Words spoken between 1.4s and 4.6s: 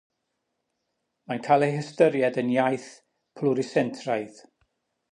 cael ei hystyried yn iaith plwrisentraidd.